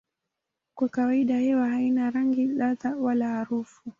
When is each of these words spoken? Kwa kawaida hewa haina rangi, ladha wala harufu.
Kwa 0.75 0.89
kawaida 0.89 1.37
hewa 1.37 1.69
haina 1.69 2.11
rangi, 2.11 2.47
ladha 2.47 2.95
wala 2.95 3.27
harufu. 3.29 3.81